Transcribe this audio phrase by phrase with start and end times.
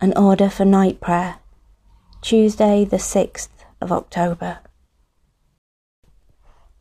[0.00, 1.36] An order for night prayer,
[2.20, 3.48] Tuesday, the 6th
[3.80, 4.58] of October.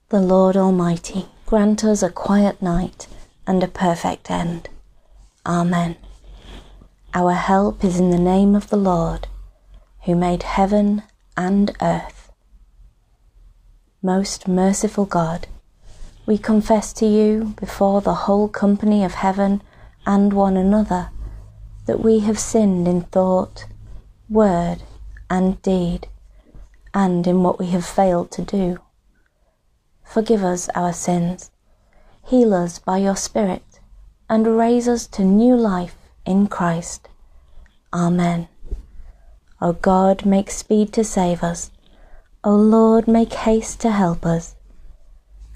[0.10, 3.07] The Lord Almighty grant us a quiet night
[3.46, 4.68] and a perfect end.
[5.46, 5.96] Amen.
[7.13, 9.27] Our help is in the name of the Lord,
[10.05, 11.04] who made heaven
[11.38, 12.32] and earth.
[14.02, 15.48] Most merciful God,
[16.25, 19.61] we confess to you before the whole company of heaven
[20.05, 21.09] and one another
[21.86, 23.65] that we have sinned in thought,
[24.29, 24.78] word,
[25.29, 26.07] and deed,
[26.93, 28.79] and in what we have failed to do.
[30.04, 31.51] Forgive us our sins,
[32.25, 33.80] heal us by your Spirit,
[34.30, 37.09] and raise us to new life in Christ.
[37.91, 38.47] Amen.
[39.61, 41.72] O God, make speed to save us.
[42.44, 44.55] O Lord, make haste to help us.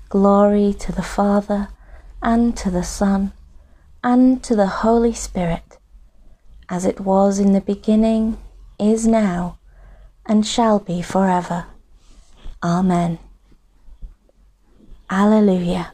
[0.09, 1.69] Glory to the Father,
[2.21, 3.31] and to the Son,
[4.03, 5.66] and to the Holy Spirit
[6.69, 8.37] as it was in the beginning,
[8.79, 9.57] is now,
[10.25, 11.65] and shall be forever.
[12.61, 13.19] Amen.
[15.09, 15.93] Alleluia.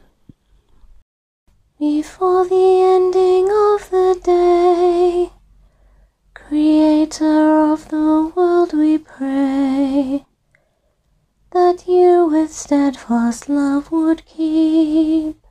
[1.78, 5.30] Before the ending of the day,
[6.34, 10.24] Creator of the world, we pray
[11.52, 15.43] that you with steadfast love would keep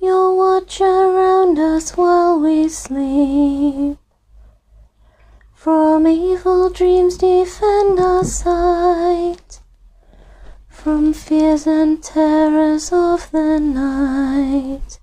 [0.00, 3.98] your watch around us while we sleep.
[5.52, 9.60] From evil dreams defend our sight,
[10.68, 14.98] from fears and terrors of the night.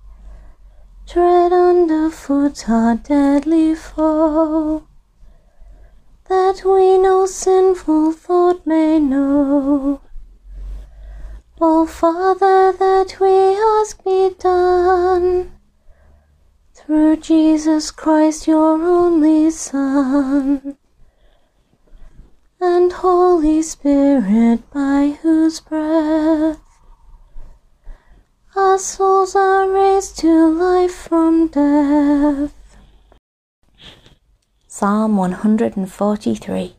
[1.06, 4.82] Tread underfoot our deadly foe,
[6.28, 10.00] that we no sinful thought may know.
[11.60, 12.72] O Father,
[17.20, 20.76] Jesus Christ, your only Son,
[22.60, 26.60] and Holy Spirit, by whose breath
[28.58, 32.76] our souls are raised to life from death.
[34.66, 36.76] Psalm 143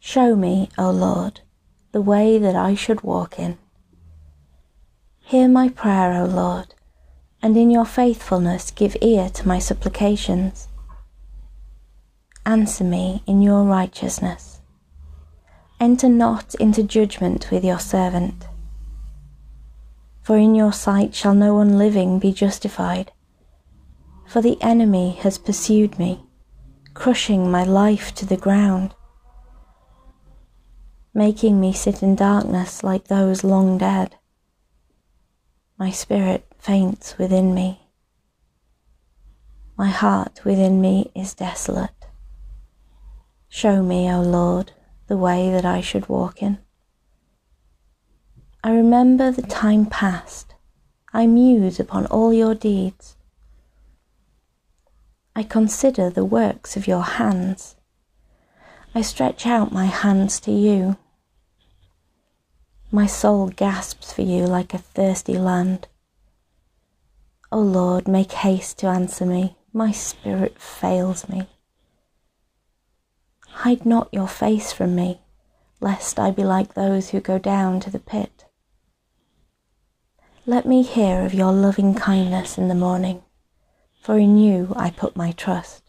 [0.00, 1.40] Show me, O Lord,
[1.92, 3.58] the way that I should walk in.
[5.20, 6.74] Hear my prayer, O Lord,
[7.42, 10.68] and in your faithfulness give ear to my supplications.
[12.46, 14.60] Answer me in your righteousness.
[15.80, 18.46] Enter not into judgment with your servant.
[20.22, 23.10] For in your sight shall no one living be justified.
[24.28, 26.24] For the enemy has pursued me,
[26.94, 28.94] crushing my life to the ground,
[31.12, 34.16] making me sit in darkness like those long dead.
[35.76, 37.80] My spirit faints within me.
[39.76, 42.06] My heart within me is desolate.
[43.48, 44.70] Show me, O Lord,
[45.08, 46.58] the way that I should walk in.
[48.62, 50.54] I remember the time past.
[51.12, 53.16] I muse upon all your deeds.
[55.34, 57.74] I consider the works of your hands.
[58.94, 60.96] I stretch out my hands to you.
[62.92, 65.88] My soul gasps for you like a thirsty land.
[67.52, 69.56] O Lord, make haste to answer me.
[69.74, 71.48] My spirit fails me.
[73.46, 75.20] Hide not your face from me,
[75.78, 78.46] lest I be like those who go down to the pit.
[80.46, 83.22] Let me hear of your loving kindness in the morning,
[84.00, 85.82] for in you I put my trust.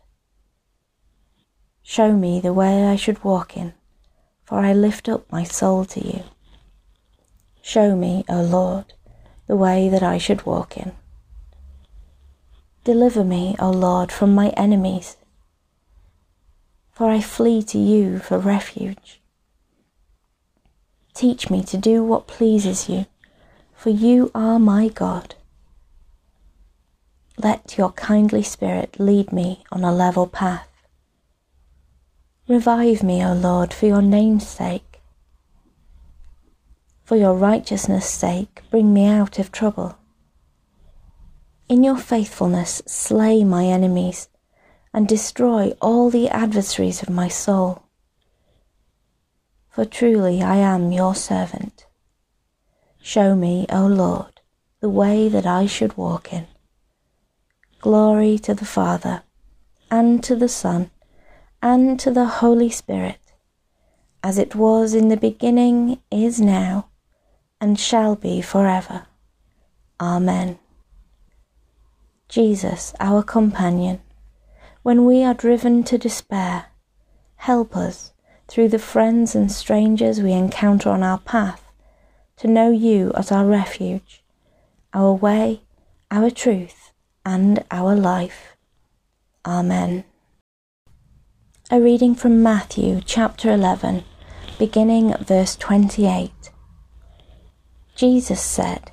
[1.82, 3.74] Show me the way I should walk in,
[4.44, 6.24] for I lift up my soul to you.
[7.62, 8.92] Show me, O Lord,
[9.48, 10.92] the way that I should walk in.
[12.84, 15.16] Deliver me, O Lord, from my enemies,
[16.92, 19.22] for I flee to you for refuge.
[21.14, 23.06] Teach me to do what pleases you,
[23.74, 25.36] for you are my God.
[27.38, 30.70] Let your kindly spirit lead me on a level path.
[32.50, 35.00] Revive me, O Lord, for your name's sake.
[37.06, 39.98] For your righteousness' sake, bring me out of trouble.
[41.74, 44.30] In your faithfulness, slay my enemies
[44.94, 47.82] and destroy all the adversaries of my soul.
[49.72, 51.88] For truly I am your servant.
[53.02, 54.40] Show me, O Lord,
[54.82, 56.46] the way that I should walk in.
[57.82, 59.24] Glory to the Father,
[59.90, 60.92] and to the Son,
[61.60, 63.34] and to the Holy Spirit,
[64.22, 66.90] as it was in the beginning, is now,
[67.60, 69.08] and shall be forever.
[70.00, 70.60] Amen.
[72.34, 74.02] Jesus, our companion,
[74.82, 76.66] when we are driven to despair,
[77.36, 78.12] help us,
[78.48, 81.72] through the friends and strangers we encounter on our path,
[82.38, 84.24] to know you as our refuge,
[84.96, 85.62] our way,
[86.10, 86.92] our truth,
[87.24, 88.58] and our life.
[89.46, 90.04] Amen.
[91.70, 94.06] A reading from Matthew chapter 11,
[94.58, 96.32] beginning at verse 28.
[97.96, 98.93] Jesus said,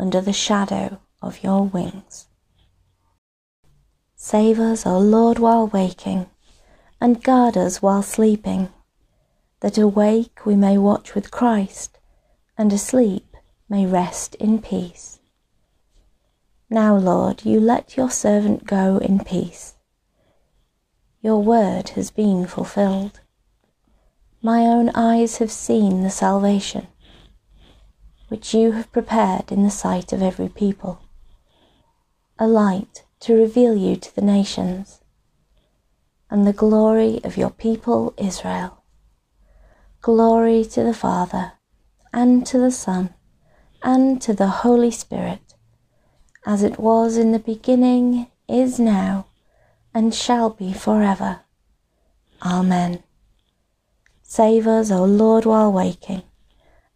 [0.00, 2.26] under the shadow of your wings.
[4.16, 6.26] Save us, O Lord, while waking,
[7.02, 8.70] and guard us while sleeping,
[9.60, 11.98] that awake we may watch with Christ,
[12.56, 13.36] and asleep
[13.68, 15.20] may rest in peace.
[16.70, 19.74] Now, Lord, you let your servant go in peace.
[21.20, 23.20] Your word has been fulfilled.
[24.40, 26.86] My own eyes have seen the salvation
[28.30, 31.00] which you have prepared in the sight of every people,
[32.38, 35.00] a light to reveal you to the nations,
[36.30, 38.84] and the glory of your people Israel.
[40.00, 41.54] Glory to the Father,
[42.12, 43.12] and to the Son,
[43.82, 45.54] and to the Holy Spirit,
[46.46, 49.26] as it was in the beginning, is now,
[49.92, 51.40] and shall be forever.
[52.42, 53.02] Amen.
[54.22, 56.22] Save us, O Lord, while waking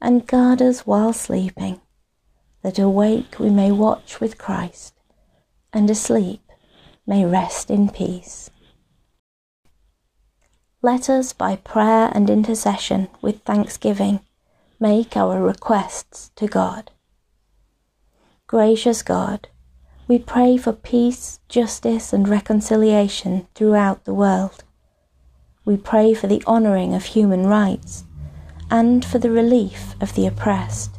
[0.05, 1.81] and guard us while sleeping,
[2.62, 4.93] that awake we may watch with Christ,
[5.73, 6.43] and asleep
[7.06, 8.51] may rest in peace.
[10.83, 14.21] Let us, by prayer and intercession with thanksgiving,
[14.79, 16.91] make our requests to God.
[18.47, 19.49] Gracious God,
[20.06, 24.65] we pray for peace, justice, and reconciliation throughout the world.
[25.65, 28.05] We pray for the honouring of human rights
[28.71, 30.99] and for the relief of the oppressed.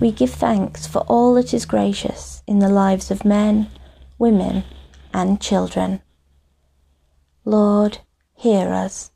[0.00, 3.70] We give thanks for all that is gracious in the lives of men,
[4.18, 4.64] women,
[5.12, 6.02] and children.
[7.44, 7.98] Lord,
[8.34, 9.10] hear us.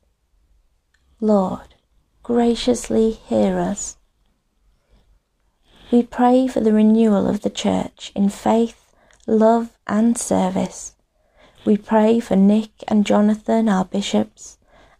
[1.19, 1.75] Lord,
[2.23, 3.97] graciously hear us.
[5.91, 8.93] We pray for the renewal of the Church in faith,
[9.25, 10.95] love, and service.
[11.65, 14.58] We pray for Nick and Jonathan, our bishops,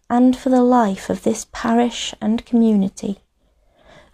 [0.10, 3.20] and for the life of this parish and community.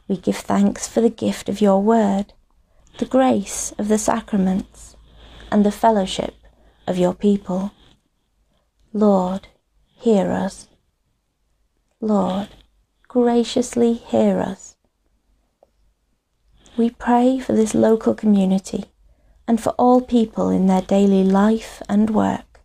[0.08, 2.34] We give thanks for the gift of your word,
[2.98, 4.96] the grace of the sacraments,
[5.52, 6.36] and the fellowship
[6.86, 7.72] of your people.
[8.94, 9.48] Lord,
[9.96, 10.68] hear us.
[12.02, 12.50] Lord,
[13.08, 14.76] graciously hear us.
[16.78, 18.86] We pray for this local community
[19.48, 22.60] and for all people in their daily life and work.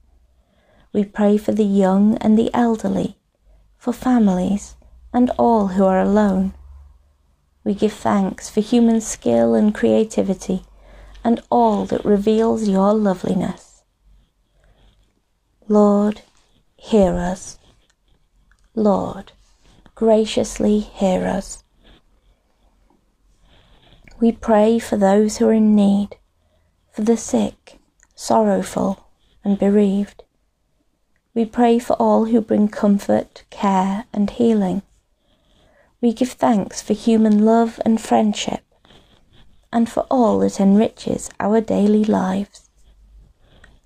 [0.93, 3.17] We pray for the young and the elderly
[3.81, 4.77] for families,
[5.11, 6.53] and all who are alone.
[7.65, 10.65] We give thanks for human skill and creativity
[11.25, 13.83] and all that reveals your loveliness.
[15.67, 16.21] Lord,
[16.77, 17.59] hear us.
[18.75, 19.33] Lord,
[19.95, 21.65] graciously hear us.
[24.21, 26.19] We pray for those who are in need,
[26.93, 27.79] for the sick,
[28.15, 29.09] sorrowful,
[29.43, 30.25] and bereaved.
[31.33, 34.83] We pray for all who bring comfort, care, and healing.
[36.01, 38.65] We give thanks for human love and friendship,
[39.73, 42.69] and for all that enriches our daily lives.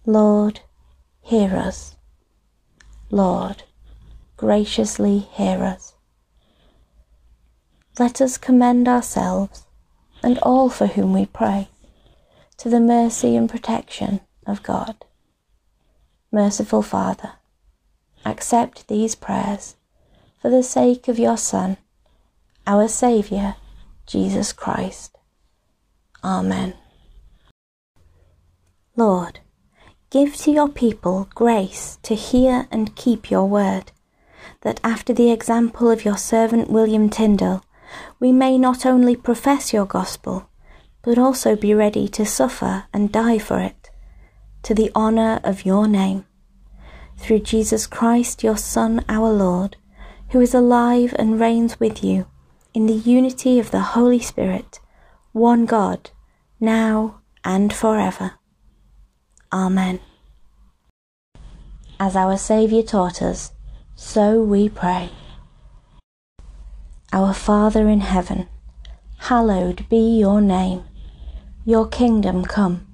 [0.07, 0.61] Lord,
[1.21, 1.97] hear us.
[3.11, 3.65] Lord,
[4.39, 5.95] graciously hear us.
[7.99, 9.67] Let us commend ourselves
[10.23, 11.69] and all for whom we pray
[12.57, 15.05] to the mercy and protection of God
[16.35, 17.33] merciful Father,
[18.27, 19.77] accept these prayers
[20.43, 21.77] for the sake of your Son,
[22.67, 23.57] our Saviour,
[24.07, 25.17] Jesus Christ.
[26.23, 26.75] Amen.
[28.97, 29.41] Lord,
[30.15, 33.91] Give to your people grace to hear and keep your word,
[34.61, 37.65] that after the example of your servant William Tyndale,
[38.21, 40.49] we may not only profess your gospel,
[41.03, 43.84] but also be ready to suffer and die for it,
[44.65, 46.25] to the honour of your name.
[47.17, 49.77] Through Jesus Christ, your Son, our Lord,
[50.31, 52.27] who is alive and reigns with you,
[52.73, 54.81] in the unity of the Holy Spirit,
[55.33, 56.11] one God,
[56.59, 58.33] now and forever.
[59.53, 60.01] Amen.
[62.01, 63.53] As our Saviour taught us,
[63.95, 65.11] so we pray.
[67.13, 68.49] Our Father in heaven,
[69.19, 70.83] hallowed be your name.
[71.65, 72.94] Your kingdom come.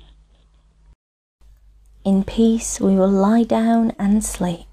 [2.03, 4.67] In peace we will lie down and sleep,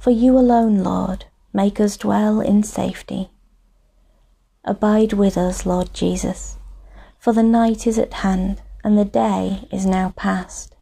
[0.00, 3.30] for you alone, Lord, make us dwell in safety.
[4.64, 6.58] Abide with us, Lord Jesus,
[7.20, 10.74] for the night is at hand and the day is now past.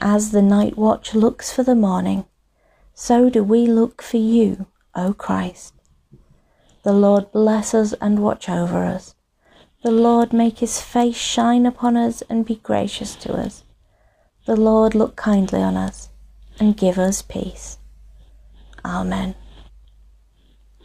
[0.00, 2.24] As the night watch looks for the morning,
[2.94, 5.74] so do we look for you, O Christ.
[6.84, 9.16] The Lord bless us and watch over us.
[9.82, 13.64] The Lord make his face shine upon us and be gracious to us.
[14.48, 16.08] The Lord look kindly on us
[16.58, 17.76] and give us peace.
[18.82, 19.34] Amen.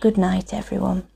[0.02, 1.08] Good night, everyone.